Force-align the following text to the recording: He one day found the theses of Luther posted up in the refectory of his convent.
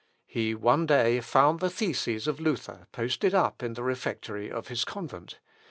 He 0.25 0.55
one 0.55 0.87
day 0.87 1.19
found 1.21 1.59
the 1.59 1.69
theses 1.69 2.25
of 2.25 2.39
Luther 2.39 2.87
posted 2.91 3.35
up 3.35 3.61
in 3.61 3.73
the 3.75 3.83
refectory 3.83 4.49
of 4.51 4.67
his 4.69 4.83
convent. 4.83 5.37